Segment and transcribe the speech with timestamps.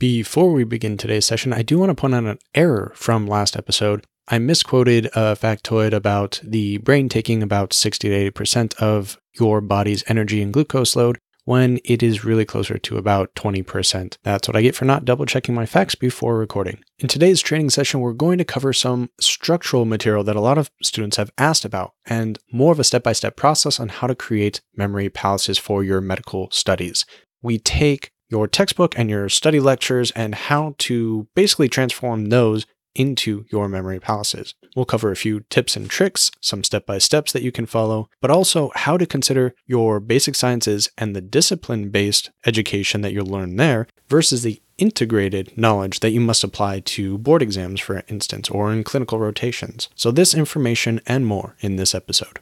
[0.00, 3.54] Before we begin today's session, I do want to point out an error from last
[3.54, 4.06] episode.
[4.28, 10.02] I misquoted a factoid about the brain taking about 60 to 80% of your body's
[10.08, 14.16] energy and glucose load when it is really closer to about 20%.
[14.22, 16.82] That's what I get for not double checking my facts before recording.
[16.98, 20.70] In today's training session, we're going to cover some structural material that a lot of
[20.80, 24.14] students have asked about and more of a step by step process on how to
[24.14, 27.04] create memory palaces for your medical studies.
[27.42, 33.44] We take your textbook and your study lectures and how to basically transform those into
[33.50, 34.54] your memory palaces.
[34.74, 38.08] We'll cover a few tips and tricks, some step by steps that you can follow,
[38.20, 43.26] but also how to consider your basic sciences and the discipline based education that you'll
[43.26, 48.48] learn there versus the integrated knowledge that you must apply to board exams, for instance,
[48.48, 49.88] or in clinical rotations.
[49.94, 52.40] So, this information and more in this episode.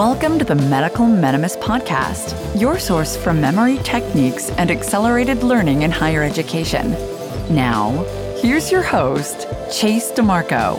[0.00, 5.90] Welcome to the Medical Mnemonist Podcast, your source for memory techniques and accelerated learning in
[5.90, 6.92] higher education.
[7.54, 7.90] Now,
[8.38, 10.78] here's your host, Chase DiMarco.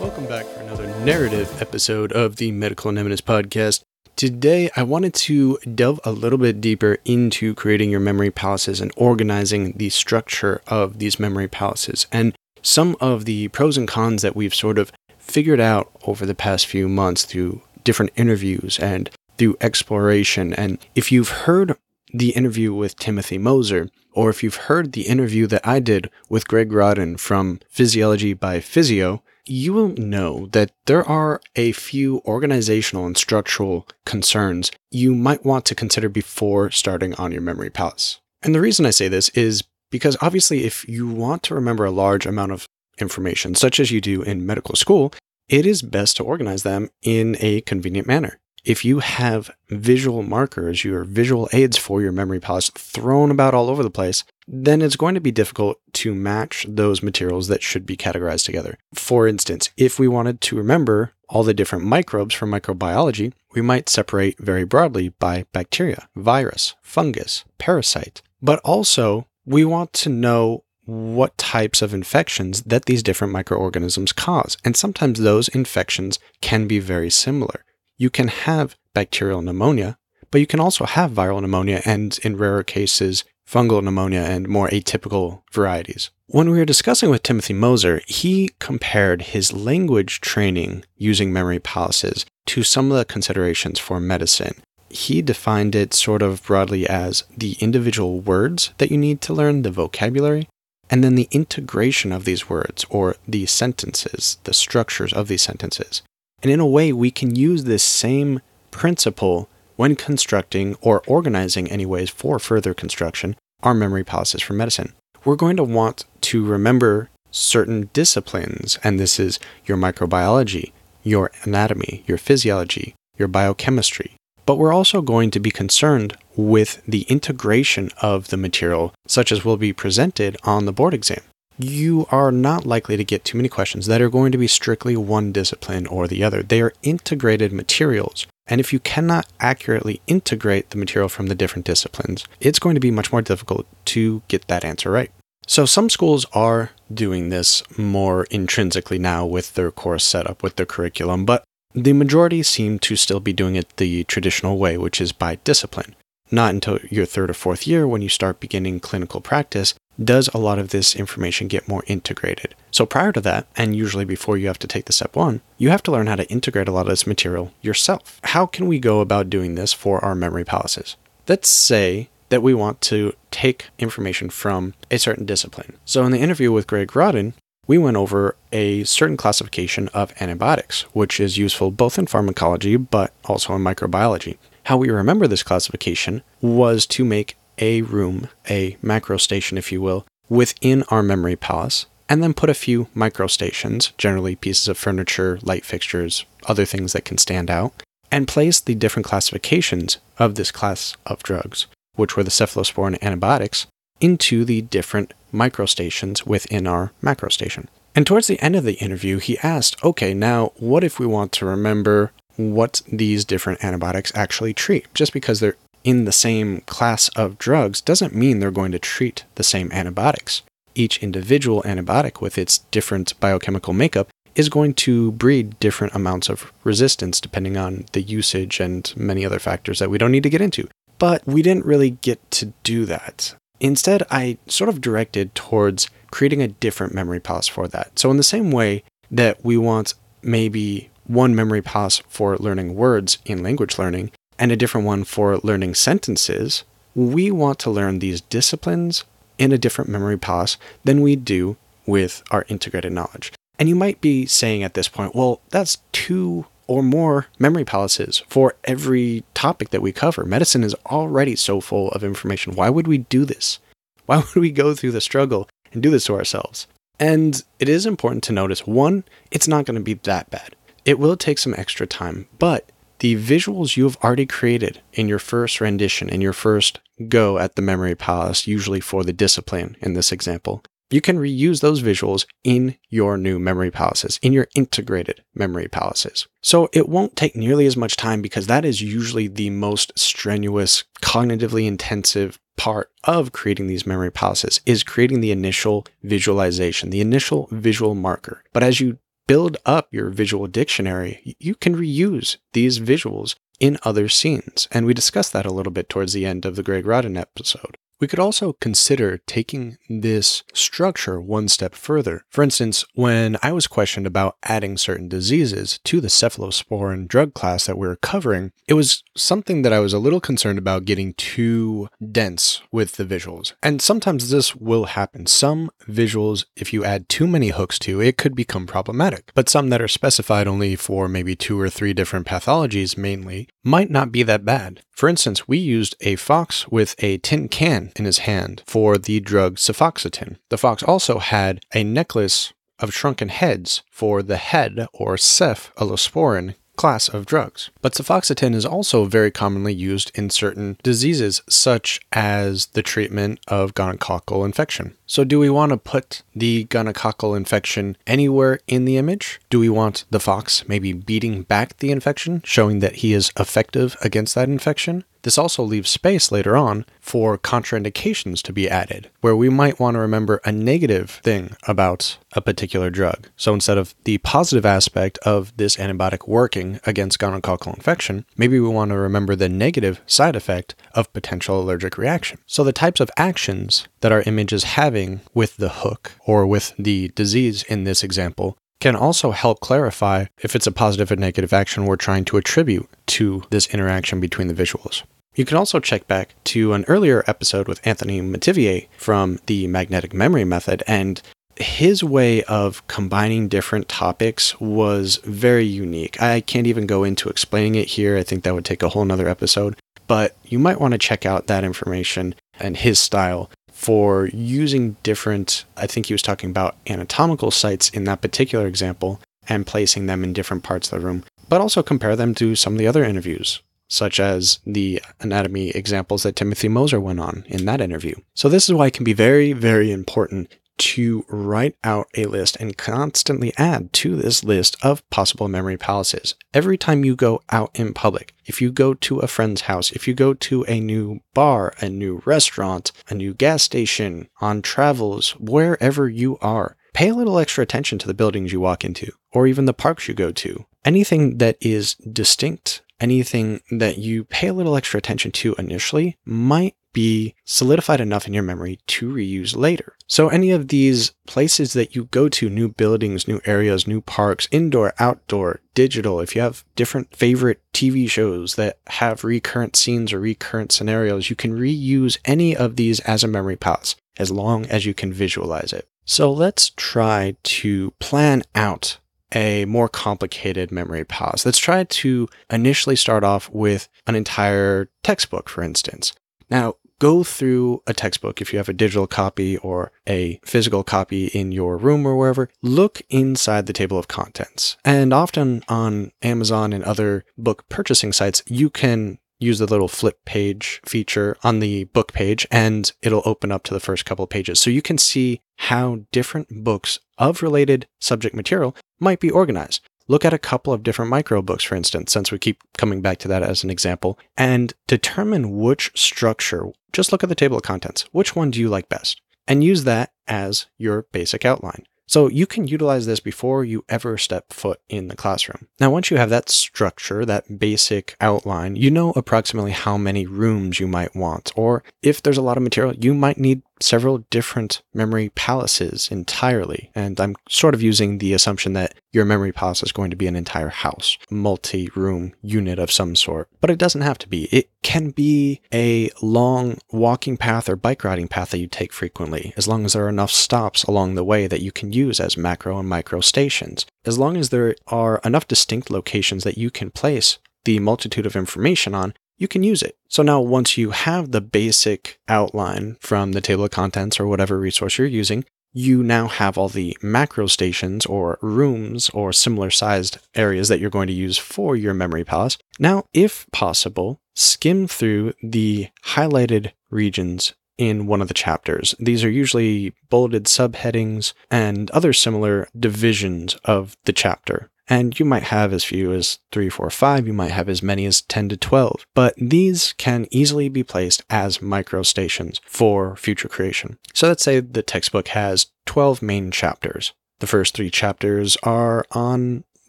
[0.00, 3.83] Welcome back for another narrative episode of the Medical Mnemonist Podcast.
[4.16, 8.92] Today, I wanted to delve a little bit deeper into creating your memory palaces and
[8.96, 14.36] organizing the structure of these memory palaces and some of the pros and cons that
[14.36, 19.56] we've sort of figured out over the past few months through different interviews and through
[19.60, 20.54] exploration.
[20.54, 21.76] And if you've heard
[22.12, 26.46] the interview with Timothy Moser, or if you've heard the interview that I did with
[26.46, 33.06] Greg Rodden from Physiology by Physeo, you will know that there are a few organizational
[33.06, 38.20] and structural concerns you might want to consider before starting on your memory palace.
[38.42, 41.90] And the reason I say this is because obviously, if you want to remember a
[41.90, 42.66] large amount of
[42.98, 45.12] information, such as you do in medical school,
[45.48, 48.40] it is best to organize them in a convenient manner.
[48.64, 53.68] If you have visual markers, your visual aids for your memory palace thrown about all
[53.68, 57.84] over the place, then it's going to be difficult to match those materials that should
[57.84, 58.78] be categorized together.
[58.94, 63.90] For instance, if we wanted to remember all the different microbes from microbiology, we might
[63.90, 68.22] separate very broadly by bacteria, virus, fungus, parasite.
[68.40, 74.56] But also, we want to know what types of infections that these different microorganisms cause.
[74.64, 77.63] And sometimes those infections can be very similar.
[77.96, 79.98] You can have bacterial pneumonia,
[80.30, 84.68] but you can also have viral pneumonia and, in rarer cases, fungal pneumonia, and more
[84.68, 86.10] atypical varieties.
[86.26, 92.26] When we were discussing with Timothy Moser, he compared his language training using memory palaces
[92.46, 94.56] to some of the considerations for medicine.
[94.90, 99.62] He defined it sort of broadly as the individual words that you need to learn,
[99.62, 100.48] the vocabulary,
[100.90, 106.02] and then the integration of these words or the sentences, the structures of these sentences.
[106.44, 112.10] And in a way, we can use this same principle when constructing or organizing anyways
[112.10, 114.92] for further construction our memory palaces for medicine.
[115.24, 120.72] We're going to want to remember certain disciplines, and this is your microbiology,
[121.02, 124.12] your anatomy, your physiology, your biochemistry.
[124.44, 129.46] But we're also going to be concerned with the integration of the material, such as
[129.46, 131.22] will be presented on the board exam.
[131.58, 134.96] You are not likely to get too many questions that are going to be strictly
[134.96, 136.42] one discipline or the other.
[136.42, 141.64] They are integrated materials and if you cannot accurately integrate the material from the different
[141.64, 145.10] disciplines, it's going to be much more difficult to get that answer right.
[145.46, 150.66] So, some schools are doing this more intrinsically now with their course setup, with their
[150.66, 151.44] curriculum, but
[151.74, 155.94] the majority seem to still be doing it the traditional way, which is by discipline.
[156.30, 160.38] Not until your third or fourth year, when you start beginning clinical practice, does a
[160.38, 162.54] lot of this information get more integrated.
[162.70, 165.70] So prior to that, and usually before you have to take the step one, you
[165.70, 168.20] have to learn how to integrate a lot of this material yourself.
[168.24, 170.96] How can we go about doing this for our memory palaces?
[171.28, 175.76] Let's say that we want to take information from a certain discipline.
[175.84, 177.34] So in the interview with Greg Rodden,
[177.66, 183.12] we went over a certain classification of antibiotics, which is useful both in pharmacology but
[183.24, 184.36] also in microbiology.
[184.64, 189.80] How we remember this classification was to make a room, a macro station, if you
[189.80, 194.76] will, within our memory palace and then put a few micro stations, generally pieces of
[194.76, 197.72] furniture, light fixtures, other things that can stand out,
[198.10, 201.66] and place the different classifications of this class of drugs,
[201.96, 203.66] which were the cephalosporin antibiotics,
[204.00, 207.68] into the different micro stations within our macro station.
[207.94, 211.32] And towards the end of the interview, he asked, okay, now what if we want
[211.32, 214.92] to remember what these different antibiotics actually treat?
[214.94, 219.24] Just because they're in the same class of drugs doesn't mean they're going to treat
[219.36, 220.42] the same antibiotics.
[220.74, 226.52] Each individual antibiotic with its different biochemical makeup is going to breed different amounts of
[226.64, 230.40] resistance depending on the usage and many other factors that we don't need to get
[230.40, 230.66] into.
[230.98, 233.34] But we didn't really get to do that.
[233.60, 237.98] Instead, I sort of directed towards creating a different memory palace for that.
[237.98, 243.18] So, in the same way that we want maybe one memory palace for learning words
[243.24, 246.64] in language learning and a different one for learning sentences,
[246.94, 249.04] we want to learn these disciplines
[249.38, 253.32] in a different memory palace than we do with our integrated knowledge.
[253.58, 258.22] And you might be saying at this point, well, that's two or more memory palaces
[258.28, 260.24] for every topic that we cover.
[260.24, 262.54] Medicine is already so full of information.
[262.54, 263.58] Why would we do this?
[264.06, 266.66] Why would we go through the struggle and do this to ourselves?
[266.98, 270.54] And it is important to notice one, it's not going to be that bad.
[270.84, 272.70] It will take some extra time, but
[273.04, 277.54] the visuals you have already created in your first rendition, in your first go at
[277.54, 282.24] the memory palace, usually for the discipline in this example, you can reuse those visuals
[282.44, 286.26] in your new memory palaces, in your integrated memory palaces.
[286.40, 290.84] So it won't take nearly as much time because that is usually the most strenuous,
[291.02, 297.48] cognitively intensive part of creating these memory palaces is creating the initial visualization, the initial
[297.50, 298.42] visual marker.
[298.54, 304.08] But as you build up your visual dictionary, you can reuse these visuals in other
[304.08, 304.68] scenes.
[304.70, 307.76] And we discussed that a little bit towards the end of the Greg Rodden episode.
[308.00, 312.24] We could also consider taking this structure one step further.
[312.28, 317.66] For instance, when I was questioned about adding certain diseases to the cephalosporin drug class
[317.66, 321.14] that we are covering, it was something that I was a little concerned about getting
[321.14, 323.54] too dense with the visuals.
[323.62, 325.26] And sometimes this will happen.
[325.26, 329.30] Some visuals, if you add too many hooks to, it could become problematic.
[329.34, 333.90] But some that are specified only for maybe two or three different pathologies mainly might
[333.90, 334.82] not be that bad.
[334.90, 339.20] For instance, we used a fox with a tin can in his hand for the
[339.20, 340.36] drug cefoxitin.
[340.50, 347.08] The fox also had a necklace of shrunken heads for the head or cephalosporin class
[347.08, 347.70] of drugs.
[347.82, 353.74] But cefoxitin is also very commonly used in certain diseases, such as the treatment of
[353.74, 354.96] gonococcal infection.
[355.06, 359.40] So, do we want to put the gonococcal infection anywhere in the image?
[359.50, 363.96] Do we want the fox maybe beating back the infection, showing that he is effective
[364.00, 365.04] against that infection?
[365.24, 369.94] This also leaves space later on for contraindications to be added, where we might want
[369.94, 373.28] to remember a negative thing about a particular drug.
[373.34, 378.68] So instead of the positive aspect of this antibiotic working against gonococcal infection, maybe we
[378.68, 382.38] want to remember the negative side effect of potential allergic reaction.
[382.44, 386.74] So the types of actions that our image is having with the hook or with
[386.78, 391.54] the disease in this example can also help clarify if it's a positive or negative
[391.54, 395.04] action we're trying to attribute to this interaction between the visuals.
[395.34, 400.12] You can also check back to an earlier episode with Anthony Metivier from the magnetic
[400.12, 401.22] memory method, and
[401.56, 406.20] his way of combining different topics was very unique.
[406.20, 408.18] I can't even go into explaining it here.
[408.18, 411.24] I think that would take a whole nother episode, but you might want to check
[411.24, 413.48] out that information and his style
[413.84, 419.20] for using different, I think he was talking about anatomical sites in that particular example
[419.46, 422.72] and placing them in different parts of the room, but also compare them to some
[422.72, 427.66] of the other interviews such as the anatomy examples that Timothy Moser went on in
[427.66, 428.14] that interview.
[428.34, 432.56] So, this is why it can be very, very important to write out a list
[432.56, 436.34] and constantly add to this list of possible memory palaces.
[436.52, 440.06] Every time you go out in public, if you go to a friend's house, if
[440.06, 445.30] you go to a new bar, a new restaurant, a new gas station, on travels,
[445.38, 449.46] wherever you are, pay a little extra attention to the buildings you walk into, or
[449.46, 450.64] even the parks you go to.
[450.84, 456.74] Anything that is distinct anything that you pay a little extra attention to initially might
[456.94, 459.96] be solidified enough in your memory to reuse later.
[460.06, 464.48] So, any of these places that you go to, new buildings, new areas, new parks,
[464.50, 470.20] indoor, outdoor, digital, if you have different favorite TV shows that have recurrent scenes or
[470.20, 474.86] recurrent scenarios, you can reuse any of these as a memory palace as long as
[474.86, 475.88] you can visualize it.
[476.04, 478.98] So, let's try to plan out
[479.34, 481.44] a more complicated memory palace.
[481.44, 486.12] Let's try to initially start off with an entire textbook, for instance.
[486.50, 491.26] Now, go through a textbook if you have a digital copy or a physical copy
[491.26, 492.48] in your room or wherever.
[492.62, 494.76] Look inside the table of contents.
[494.84, 500.24] And often on Amazon and other book purchasing sites, you can use the little flip
[500.24, 504.30] page feature on the book page and it'll open up to the first couple of
[504.30, 504.60] pages.
[504.60, 509.80] So you can see how different books of related subject material might be organized.
[510.06, 513.18] look at a couple of different micro books, for instance, since we keep coming back
[513.18, 517.62] to that as an example, and determine which structure, just look at the table of
[517.62, 518.02] contents.
[518.12, 519.20] Which one do you like best?
[519.46, 521.84] And use that as your basic outline.
[522.06, 525.68] So you can utilize this before you ever step foot in the classroom.
[525.80, 530.78] Now, once you have that structure, that basic outline, you know approximately how many rooms
[530.78, 531.50] you might want.
[531.56, 536.90] Or if there's a lot of material, you might need several different memory palaces entirely.
[536.94, 540.26] And I'm sort of using the assumption that your memory palace is going to be
[540.26, 543.48] an entire house, multi room unit of some sort.
[543.60, 544.44] But it doesn't have to be.
[544.44, 549.52] It can be a long walking path or bike riding path that you take frequently,
[549.56, 552.36] as long as there are enough stops along the way that you can use as
[552.36, 553.86] macro and micro stations.
[554.04, 558.36] As long as there are enough distinct locations that you can place the multitude of
[558.36, 559.96] information on, you can use it.
[560.08, 564.58] So now once you have the basic outline from the table of contents or whatever
[564.58, 570.18] resource you're using, you now have all the macro stations or rooms or similar sized
[570.34, 572.56] areas that you're going to use for your memory palace.
[572.78, 578.94] Now, if possible, skim through the highlighted regions in one of the chapters.
[579.00, 584.70] These are usually bolded subheadings and other similar divisions of the chapter.
[584.88, 587.26] And you might have as few as three, four, five.
[587.26, 589.06] You might have as many as 10 to 12.
[589.14, 593.98] But these can easily be placed as microstations for future creation.
[594.12, 597.12] So let's say the textbook has 12 main chapters.
[597.38, 599.64] The first three chapters are on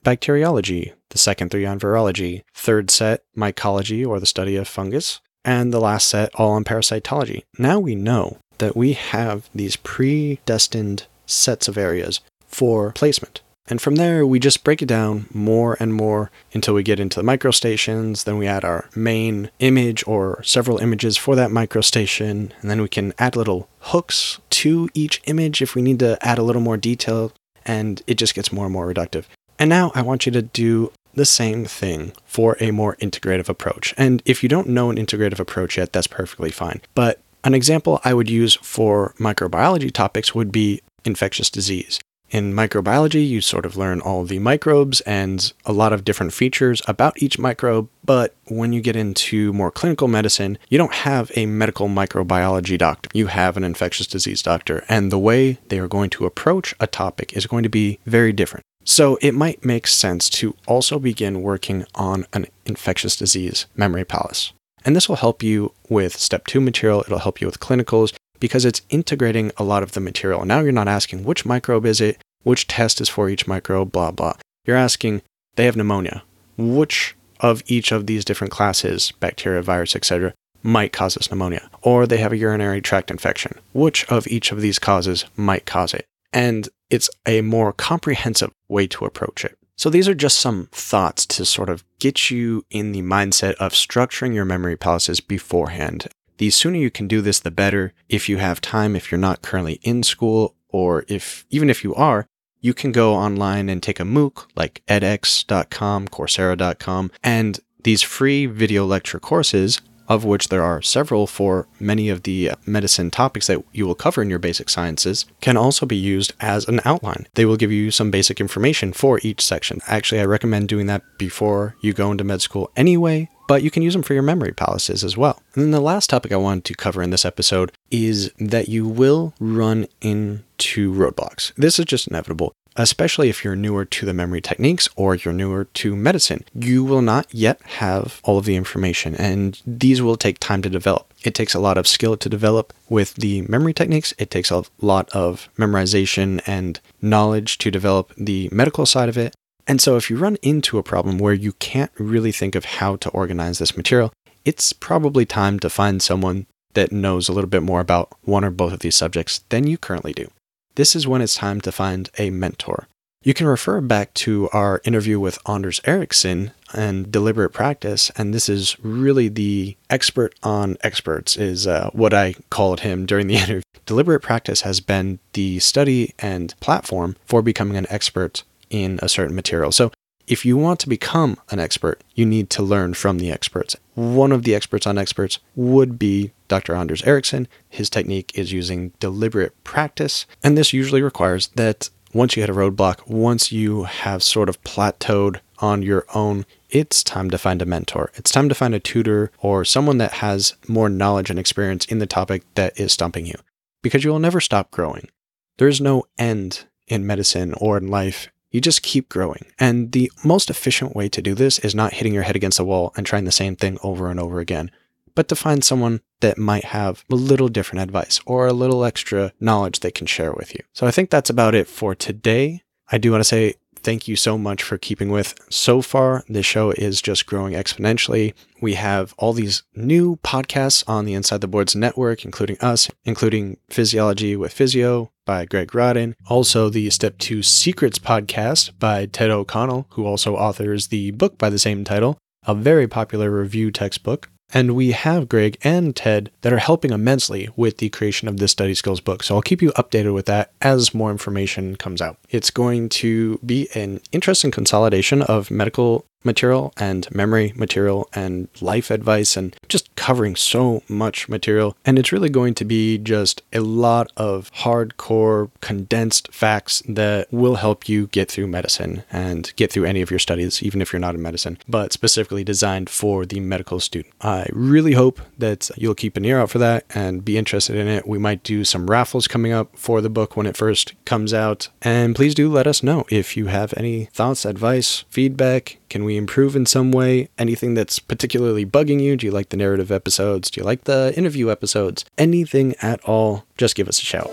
[0.04, 5.74] bacteriology, the second three on virology, third set, mycology or the study of fungus, and
[5.74, 7.44] the last set all on parasitology.
[7.58, 13.42] Now we know that we have these predestined sets of areas for placement.
[13.68, 17.20] And from there, we just break it down more and more until we get into
[17.20, 18.24] the microstations.
[18.24, 22.52] Then we add our main image or several images for that microstation.
[22.62, 26.38] And then we can add little hooks to each image if we need to add
[26.38, 27.32] a little more detail.
[27.66, 29.26] And it just gets more and more reductive.
[29.58, 33.94] And now I want you to do the same thing for a more integrative approach.
[33.98, 36.82] And if you don't know an integrative approach yet, that's perfectly fine.
[36.94, 42.00] But an example I would use for microbiology topics would be infectious disease.
[42.32, 46.82] In microbiology, you sort of learn all the microbes and a lot of different features
[46.88, 47.88] about each microbe.
[48.04, 53.10] But when you get into more clinical medicine, you don't have a medical microbiology doctor.
[53.14, 54.84] You have an infectious disease doctor.
[54.90, 58.34] And the way they are going to approach a topic is going to be very
[58.34, 58.64] different.
[58.84, 64.52] So it might make sense to also begin working on an infectious disease memory palace.
[64.84, 67.02] And this will help you with step two material.
[67.02, 70.46] It'll help you with clinicals because it's integrating a lot of the material.
[70.46, 74.12] Now you're not asking which microbe is it, which test is for each microbe, blah,
[74.12, 74.34] blah.
[74.66, 75.22] You're asking,
[75.56, 76.24] they have pneumonia.
[76.58, 81.70] Which of each of these different classes, bacteria, virus, etc., might cause this pneumonia?
[81.82, 83.60] Or they have a urinary tract infection.
[83.74, 86.06] Which of each of these causes might cause it?
[86.34, 89.58] And it's a more comprehensive way to approach it.
[89.78, 93.74] So these are just some thoughts to sort of get you in the mindset of
[93.74, 96.08] structuring your memory palaces beforehand.
[96.38, 97.94] The sooner you can do this, the better.
[98.10, 101.96] If you have time, if you're not currently in school, or if even if you
[101.96, 102.28] are,
[102.60, 108.86] you can go online and take a MOOC like edX.com, Coursera.com, and these free video
[108.86, 113.64] lecture courses, of which there are several for many of the uh, medicine topics that
[113.72, 117.28] you will cover in your basic sciences, can also be used as an outline.
[117.36, 119.80] They will give you some basic information for each section.
[119.88, 123.84] Actually, I recommend doing that before you go into med school anyway, but you can
[123.84, 125.42] use them for your memory palaces as well.
[125.54, 128.88] And then the last topic I wanted to cover in this episode is that you
[128.88, 131.54] will run into roadblocks.
[131.56, 132.54] This is just inevitable.
[132.78, 137.02] Especially if you're newer to the memory techniques or you're newer to medicine, you will
[137.02, 141.14] not yet have all of the information, and these will take time to develop.
[141.24, 144.14] It takes a lot of skill to develop with the memory techniques.
[144.18, 149.34] It takes a lot of memorization and knowledge to develop the medical side of it.
[149.68, 152.96] And so, if you run into a problem where you can't really think of how
[152.98, 156.46] to organize this material, it's probably time to find someone
[156.76, 159.78] that knows a little bit more about one or both of these subjects than you
[159.78, 160.30] currently do.
[160.76, 162.88] This is when it's time to find a mentor.
[163.24, 168.48] You can refer back to our interview with Anders Ericsson and deliberate practice, and this
[168.48, 173.62] is really the expert on experts, is uh, what I called him during the interview.
[173.88, 179.36] Deliberate practice has been the study and platform for becoming an expert in a certain
[179.36, 179.72] material.
[179.72, 179.92] So
[180.28, 183.76] if you want to become an expert, you need to learn from the experts.
[183.94, 186.76] One of the experts on experts would be Dr.
[186.76, 187.48] Anders Ericsson.
[187.70, 192.54] His technique is using deliberate practice, and this usually requires that once you hit a
[192.54, 197.66] roadblock, once you have sort of plateaued on your own, it's time to find a
[197.66, 198.12] mentor.
[198.16, 202.00] It's time to find a tutor or someone that has more knowledge and experience in
[202.00, 203.36] the topic that is stumping you
[203.84, 205.10] because you will never stop growing.
[205.58, 209.46] There is no end in medicine or in life you just keep growing.
[209.60, 212.64] And the most efficient way to do this is not hitting your head against the
[212.64, 214.72] wall and trying the same thing over and over again,
[215.14, 219.34] but to find someone that might have a little different advice or a little extra
[219.42, 220.62] knowledge they can share with you.
[220.72, 222.64] So I think that's about it for today.
[222.90, 225.36] I do want to say thank you so much for keeping with.
[225.52, 228.34] So far, this show is just growing exponentially.
[228.62, 233.58] We have all these new podcasts on the Inside the Boards network, including us, including
[233.70, 236.14] Physiology with Physeo by Greg Rodden.
[236.28, 241.50] Also, the Step 2 Secrets podcast by Ted O'Connell, who also authors the book by
[241.50, 242.18] the same title,
[242.48, 244.30] a very popular review textbook.
[244.54, 248.52] And we have Greg and Ted that are helping immensely with the creation of this
[248.52, 249.24] study skills book.
[249.24, 252.18] So I'll keep you updated with that as more information comes out.
[252.30, 258.92] It's going to be an interesting consolidation of medical material and memory material and life
[258.92, 261.76] advice and just covering so much material.
[261.86, 267.56] And it's really going to be just a lot of hardcore condensed facts that will
[267.56, 271.00] help you get through medicine and get through any of your studies, even if you're
[271.00, 274.14] not in medicine, but specifically designed for the medical student.
[274.22, 277.88] I really hope that you'll keep an ear out for that and be interested in
[277.88, 278.08] it.
[278.08, 281.70] We might do some raffles coming up for the book when it first comes out.
[281.82, 285.78] And please do let us know if you have any thoughts, advice, feedback.
[285.90, 287.30] Can improve in some way?
[287.38, 289.18] Anything that's particularly bugging you?
[289.18, 290.50] Do you like the narrative episodes?
[290.50, 292.06] Do you like the interview episodes?
[292.18, 294.32] Anything at all, just give us a shout.